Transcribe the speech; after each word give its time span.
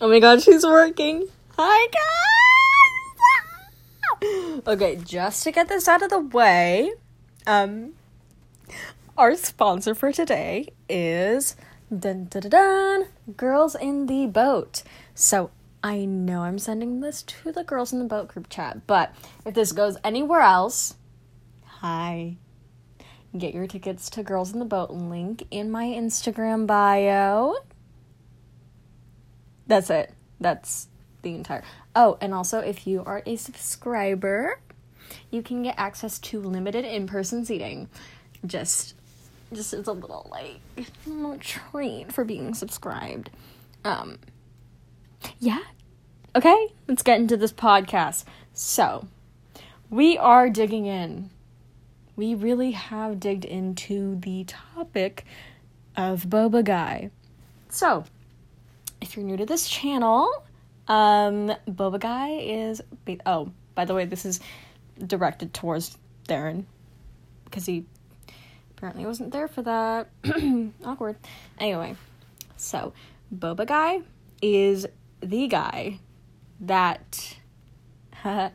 Oh 0.00 0.08
my 0.08 0.20
god, 0.20 0.40
she's 0.40 0.64
working. 0.64 1.26
Hi, 1.56 1.88
guys! 4.22 4.60
okay, 4.68 4.94
just 4.94 5.42
to 5.42 5.50
get 5.50 5.68
this 5.68 5.88
out 5.88 6.02
of 6.02 6.10
the 6.10 6.20
way, 6.20 6.92
um, 7.48 7.94
our 9.16 9.34
sponsor 9.34 9.96
for 9.96 10.12
today 10.12 10.68
is 10.88 11.56
dun, 11.90 12.26
dun, 12.26 12.42
dun, 12.42 12.50
dun, 12.50 13.06
Girls 13.36 13.74
in 13.74 14.06
the 14.06 14.28
Boat. 14.28 14.84
So 15.16 15.50
I 15.82 16.04
know 16.04 16.42
I'm 16.42 16.60
sending 16.60 17.00
this 17.00 17.22
to 17.22 17.50
the 17.50 17.64
Girls 17.64 17.92
in 17.92 17.98
the 17.98 18.04
Boat 18.04 18.28
group 18.28 18.48
chat, 18.48 18.86
but 18.86 19.12
if 19.44 19.54
this 19.54 19.72
goes 19.72 19.96
anywhere 20.04 20.42
else, 20.42 20.94
hi. 21.64 22.36
Get 23.36 23.52
your 23.52 23.66
tickets 23.66 24.08
to 24.10 24.22
Girls 24.22 24.52
in 24.52 24.60
the 24.60 24.64
Boat 24.64 24.90
link 24.90 25.42
in 25.50 25.72
my 25.72 25.86
Instagram 25.86 26.68
bio. 26.68 27.56
That's 29.68 29.90
it. 29.90 30.12
That's 30.40 30.88
the 31.22 31.34
entire. 31.34 31.62
Oh, 31.94 32.18
and 32.20 32.34
also 32.34 32.58
if 32.58 32.86
you 32.86 33.04
are 33.04 33.22
a 33.26 33.36
subscriber, 33.36 34.60
you 35.30 35.42
can 35.42 35.62
get 35.62 35.74
access 35.78 36.18
to 36.18 36.40
limited 36.40 36.84
in-person 36.84 37.44
seating. 37.44 37.88
Just 38.44 38.94
just 39.52 39.72
as 39.72 39.86
a 39.86 39.92
little 39.92 40.28
like 40.30 40.60
little 41.06 41.38
treat 41.38 42.12
for 42.12 42.24
being 42.24 42.54
subscribed. 42.54 43.30
Um 43.84 44.18
yeah. 45.38 45.60
Okay, 46.36 46.68
let's 46.86 47.02
get 47.02 47.18
into 47.18 47.36
this 47.36 47.52
podcast. 47.52 48.24
So, 48.52 49.08
we 49.90 50.16
are 50.18 50.50
digging 50.50 50.86
in. 50.86 51.30
We 52.14 52.34
really 52.34 52.72
have 52.72 53.18
digged 53.18 53.44
into 53.44 54.16
the 54.16 54.44
topic 54.44 55.24
of 55.96 56.24
Boba 56.24 56.62
Guy. 56.64 57.10
So, 57.70 58.04
if 59.08 59.16
you're 59.16 59.24
new 59.24 59.38
to 59.38 59.46
this 59.46 59.66
channel, 59.68 60.30
um, 60.86 61.52
Boba 61.66 61.98
Guy 61.98 62.30
is. 62.40 62.82
Oh, 63.24 63.50
by 63.74 63.86
the 63.86 63.94
way, 63.94 64.04
this 64.04 64.26
is 64.26 64.40
directed 65.06 65.54
towards 65.54 65.96
Darren 66.28 66.64
because 67.44 67.64
he 67.64 67.86
apparently 68.76 69.06
wasn't 69.06 69.32
there 69.32 69.48
for 69.48 69.62
that. 69.62 70.10
Awkward. 70.84 71.16
Anyway, 71.58 71.96
so 72.56 72.92
Boba 73.34 73.66
Guy 73.66 74.00
is 74.42 74.86
the 75.20 75.46
guy 75.48 75.98
that 76.60 77.36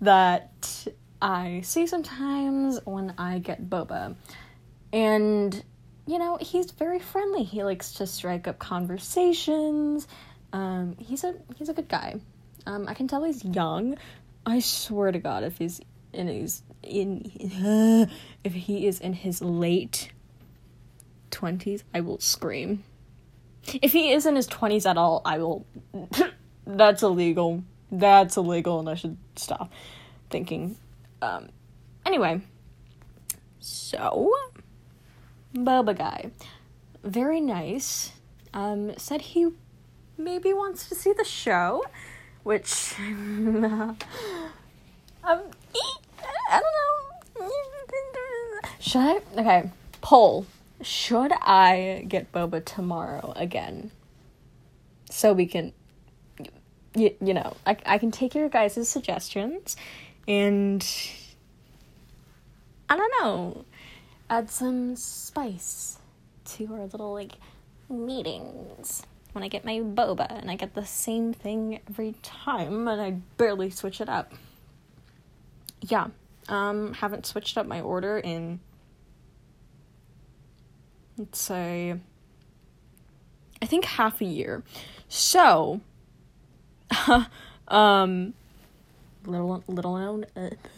that 0.00 0.86
I 1.20 1.60
see 1.64 1.86
sometimes 1.86 2.80
when 2.84 3.12
I 3.18 3.40
get 3.40 3.68
boba. 3.68 4.14
And 4.92 5.62
you 6.06 6.18
know, 6.18 6.38
he's 6.40 6.70
very 6.70 7.00
friendly. 7.00 7.42
He 7.42 7.64
likes 7.64 7.92
to 7.94 8.06
strike 8.06 8.46
up 8.46 8.58
conversations. 8.58 10.06
Um, 10.52 10.96
he's 10.98 11.24
a 11.24 11.34
he's 11.56 11.68
a 11.68 11.74
good 11.74 11.88
guy. 11.88 12.20
Um, 12.66 12.88
I 12.88 12.94
can 12.94 13.08
tell 13.08 13.24
he's 13.24 13.44
young. 13.44 13.96
I 14.44 14.60
swear 14.60 15.10
to 15.12 15.18
God, 15.18 15.42
if 15.42 15.58
he's 15.58 15.80
in 16.12 16.28
his 16.28 16.62
in 16.82 18.08
if 18.44 18.52
he 18.52 18.86
is 18.86 19.00
in 19.00 19.12
his 19.12 19.42
late 19.42 20.12
twenties, 21.30 21.82
I 21.92 22.00
will 22.00 22.20
scream. 22.20 22.84
If 23.82 23.92
he 23.92 24.12
is 24.12 24.26
in 24.26 24.36
his 24.36 24.46
twenties 24.46 24.86
at 24.86 24.96
all, 24.96 25.22
I 25.24 25.38
will. 25.38 25.66
that's 26.66 27.02
illegal. 27.02 27.64
That's 27.90 28.36
illegal, 28.36 28.78
and 28.78 28.88
I 28.88 28.94
should 28.94 29.16
stop 29.34 29.72
thinking. 30.30 30.76
Um, 31.20 31.48
anyway, 32.04 32.40
so 33.58 34.32
Boba 35.56 35.96
guy, 35.96 36.30
very 37.02 37.40
nice. 37.40 38.12
Um, 38.52 38.92
said 38.96 39.20
he 39.20 39.48
maybe 40.16 40.52
wants 40.52 40.88
to 40.88 40.94
see 40.94 41.12
the 41.12 41.24
show, 41.24 41.84
which 42.42 42.94
um, 42.98 43.96
I 45.24 45.40
don't 46.50 46.62
know. 46.62 47.50
Should 48.78 49.00
I? 49.00 49.20
Okay, 49.36 49.70
poll. 50.00 50.46
Should 50.82 51.32
I 51.32 52.04
get 52.06 52.32
Boba 52.32 52.64
tomorrow 52.64 53.32
again? 53.34 53.90
So 55.10 55.32
we 55.32 55.46
can, 55.46 55.72
you, 56.94 57.14
you 57.20 57.34
know, 57.34 57.56
I, 57.66 57.76
I 57.86 57.98
can 57.98 58.10
take 58.10 58.34
your 58.34 58.48
guys' 58.48 58.88
suggestions 58.88 59.76
and 60.28 60.86
I 62.88 62.96
don't 62.96 63.12
know 63.20 63.64
add 64.28 64.50
some 64.50 64.96
spice 64.96 65.98
to 66.44 66.72
our 66.74 66.86
little 66.86 67.12
like 67.12 67.32
meetings 67.88 69.02
when 69.32 69.42
I 69.42 69.48
get 69.48 69.64
my 69.64 69.80
boba 69.80 70.26
and 70.30 70.50
I 70.50 70.56
get 70.56 70.74
the 70.74 70.84
same 70.84 71.32
thing 71.32 71.80
every 71.88 72.14
time 72.22 72.88
and 72.88 73.00
I 73.00 73.10
barely 73.36 73.70
switch 73.70 74.00
it 74.00 74.08
up. 74.08 74.32
Yeah. 75.82 76.08
Um 76.48 76.94
haven't 76.94 77.26
switched 77.26 77.58
up 77.58 77.66
my 77.66 77.80
order 77.80 78.18
in 78.18 78.60
let's 81.18 81.40
say 81.40 81.96
I 83.60 83.66
think 83.66 83.84
half 83.84 84.20
a 84.20 84.24
year. 84.24 84.62
So 85.08 85.80
um 87.68 88.34
little 89.26 89.62
little 89.66 89.96
known 89.98 90.26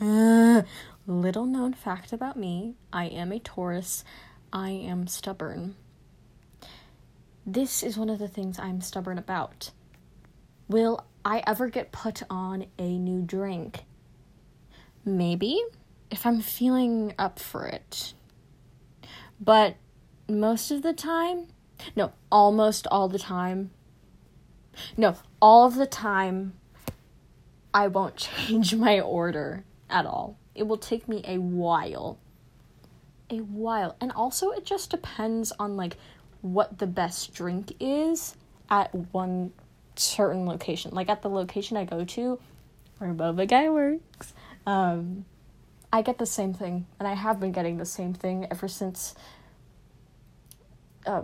uh, 0.00 0.62
Little 1.08 1.46
known 1.46 1.72
fact 1.72 2.12
about 2.12 2.36
me 2.36 2.74
I 2.92 3.06
am 3.06 3.32
a 3.32 3.38
Taurus, 3.38 4.04
I 4.52 4.68
am 4.68 5.06
stubborn. 5.06 5.74
This 7.46 7.82
is 7.82 7.96
one 7.96 8.10
of 8.10 8.18
the 8.18 8.28
things 8.28 8.58
I'm 8.58 8.82
stubborn 8.82 9.16
about. 9.16 9.70
Will 10.68 11.06
I 11.24 11.42
ever 11.46 11.70
get 11.70 11.92
put 11.92 12.24
on 12.28 12.66
a 12.78 12.98
new 12.98 13.22
drink? 13.22 13.84
Maybe, 15.02 15.58
if 16.10 16.26
I'm 16.26 16.42
feeling 16.42 17.14
up 17.18 17.38
for 17.38 17.66
it. 17.66 18.12
But 19.40 19.76
most 20.28 20.70
of 20.70 20.82
the 20.82 20.92
time, 20.92 21.46
no, 21.96 22.12
almost 22.30 22.86
all 22.88 23.08
the 23.08 23.18
time, 23.18 23.70
no, 24.94 25.16
all 25.40 25.66
of 25.66 25.76
the 25.76 25.86
time, 25.86 26.52
I 27.72 27.88
won't 27.88 28.16
change 28.46 28.74
my 28.74 29.00
order 29.00 29.64
at 29.88 30.04
all 30.04 30.36
it 30.58 30.66
will 30.66 30.78
take 30.78 31.08
me 31.08 31.22
a 31.26 31.38
while. 31.38 32.18
A 33.30 33.38
while. 33.38 33.96
And 34.00 34.12
also 34.12 34.50
it 34.50 34.64
just 34.64 34.90
depends 34.90 35.52
on 35.58 35.76
like 35.76 35.96
what 36.40 36.78
the 36.78 36.86
best 36.86 37.34
drink 37.34 37.72
is 37.80 38.36
at 38.70 38.94
one 39.12 39.52
certain 39.96 40.46
location. 40.46 40.92
Like 40.92 41.08
at 41.08 41.22
the 41.22 41.30
location 41.30 41.76
I 41.76 41.84
go 41.84 42.04
to 42.04 42.38
where 42.98 43.14
Boba 43.14 43.48
Guy 43.48 43.68
works, 43.70 44.34
um, 44.66 45.24
I 45.92 46.02
get 46.02 46.18
the 46.18 46.26
same 46.26 46.52
thing. 46.52 46.86
And 46.98 47.06
I 47.08 47.14
have 47.14 47.40
been 47.40 47.52
getting 47.52 47.78
the 47.78 47.86
same 47.86 48.12
thing 48.12 48.46
ever 48.50 48.68
since 48.68 49.14
uh, 51.06 51.22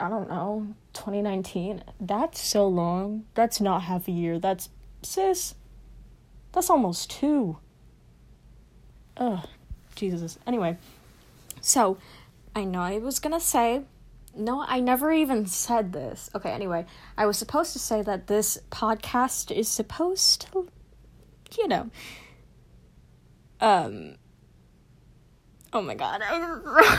I 0.00 0.08
don't 0.08 0.28
know, 0.28 0.74
2019. 0.94 1.84
That's 2.00 2.40
so 2.40 2.66
long. 2.66 3.24
That's 3.34 3.60
not 3.60 3.82
half 3.82 4.08
a 4.08 4.12
year. 4.12 4.38
That's 4.38 4.70
sis. 5.02 5.54
That's 6.52 6.70
almost 6.70 7.10
two. 7.10 7.58
Ugh, 9.20 9.46
Jesus. 9.94 10.38
Anyway, 10.46 10.78
so 11.60 11.98
I 12.56 12.64
know 12.64 12.80
I 12.80 12.98
was 12.98 13.20
gonna 13.20 13.38
say, 13.38 13.82
no, 14.34 14.64
I 14.66 14.80
never 14.80 15.12
even 15.12 15.46
said 15.46 15.92
this. 15.92 16.30
Okay, 16.34 16.50
anyway, 16.50 16.86
I 17.18 17.26
was 17.26 17.36
supposed 17.36 17.74
to 17.74 17.78
say 17.78 18.00
that 18.02 18.26
this 18.26 18.58
podcast 18.70 19.54
is 19.54 19.68
supposed 19.68 20.48
to, 20.52 20.68
you 21.58 21.68
know, 21.68 21.90
um, 23.60 24.16
oh 25.72 25.82
my 25.82 25.94
god, 25.94 26.22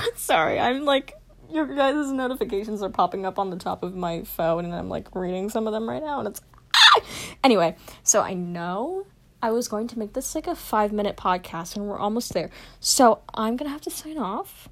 sorry, 0.16 0.59
I'm 0.59 0.86
like, 0.86 1.14
your 1.50 1.66
guys' 1.66 2.12
notifications 2.12 2.84
are 2.84 2.90
popping 2.90 3.26
up 3.26 3.40
on 3.40 3.50
the 3.50 3.58
top 3.58 3.82
of 3.82 3.96
my 3.96 4.23
phone, 4.23 4.66
and 4.66 4.76
I'm 4.76 4.90
like 4.90 5.16
reading 5.16 5.50
some 5.50 5.66
of 5.66 5.73
them 5.73 5.90
right 5.90 6.03
now, 6.03 6.20
and 6.20 6.28
it's, 6.28 6.41
ah! 6.76 7.02
anyway, 7.44 7.76
so 8.03 8.22
I 8.22 8.35
know 8.35 9.08
I 9.41 9.52
was 9.52 9.67
going 9.67 9.88
to 9.88 9.99
make 9.99 10.14
this 10.14 10.35
like 10.35 10.47
a 10.47 10.55
five 10.55 10.91
minute 10.91 11.17
podcast, 11.17 11.76
and 11.76 11.88
we're 11.88 11.97
almost 11.99 12.34
there. 12.34 12.49
So 12.79 13.22
I'm 13.34 13.55
gonna 13.58 13.72
have 13.72 13.82
to 13.82 13.91
sign 13.91 14.17
off. 14.17 14.70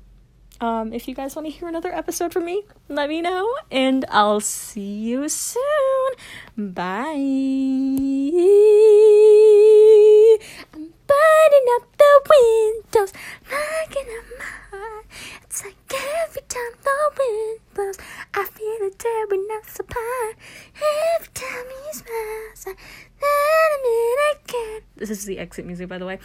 Um, 0.61 0.91
if 0.91 1.07
you 1.07 1.15
guys 1.15 1.35
want 1.35 1.47
to 1.47 1.51
hear 1.51 1.69
another 1.69 1.93
episode 1.93 2.33
from 2.33 2.45
me, 2.45 2.63
let 2.89 3.07
me 3.07 3.21
know, 3.21 3.55
and 3.71 4.05
I'll 4.09 4.41
see 4.41 4.81
you 4.81 5.29
soon. 5.29 6.11
Bye. 6.57 7.13
I'm 10.73 10.93
burning 11.07 11.67
up 11.75 11.87
the 11.97 12.21
windows, 12.29 13.13
knocking 13.49 14.07
at 14.11 14.25
my 14.37 14.77
heart. 14.77 15.05
It's 15.43 15.63
like 15.63 15.77
every 15.93 16.41
time 16.49 16.75
the 16.83 17.11
wind 17.17 17.59
blows, 17.73 17.97
I 18.33 18.43
feel 18.43 18.87
a 18.87 18.91
tearing 18.91 19.47
up 19.57 19.65
so 19.65 19.83
apart. 19.83 20.35
Every 20.75 21.33
time 21.33 21.65
he 21.85 21.93
smiles, 21.93 22.67
I 22.67 22.75
this 25.09 25.19
is 25.19 25.25
the 25.25 25.39
exit 25.39 25.65
music, 25.65 25.89
by 25.89 25.97
the 25.97 26.05
way. 26.05 26.19